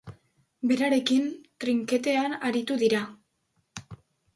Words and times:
Berarekin, 0.71 1.29
trinketean 1.65 2.37
aritu 2.53 2.83
dira. 2.87 3.07